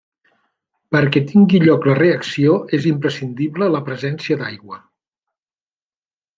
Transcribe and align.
Perquè 0.95 1.21
tingui 1.31 1.61
lloc 1.65 1.85
la 1.89 1.93
reacció 1.99 2.57
és 2.79 2.89
imprescindible 2.93 3.71
la 3.77 3.85
presència 3.91 4.41
d'aigua. 4.43 4.83